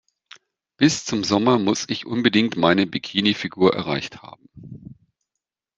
Bis 0.77 1.05
zum 1.05 1.23
Sommer 1.23 1.59
muss 1.59 1.85
ich 1.87 2.07
unbedingt 2.07 2.57
meine 2.57 2.87
Bikini-Figur 2.87 3.75
erreicht 3.75 4.23
haben. 4.23 4.49